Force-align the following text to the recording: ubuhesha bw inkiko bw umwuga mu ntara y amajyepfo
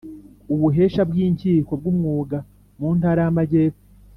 ubuhesha 0.53 1.01
bw 1.09 1.15
inkiko 1.25 1.71
bw 1.79 1.85
umwuga 1.91 2.37
mu 2.79 2.89
ntara 2.97 3.19
y 3.25 3.29
amajyepfo 3.31 3.83